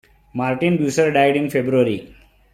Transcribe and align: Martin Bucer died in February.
Martin 0.33 0.79
Bucer 0.79 1.11
died 1.13 1.35
in 1.37 1.47
February. 1.51 2.15